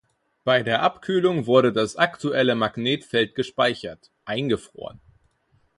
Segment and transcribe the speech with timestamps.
[0.43, 4.99] Bei der Abkühlung wurde das aktuelle Magnetfeld gespeichert („eingefroren“).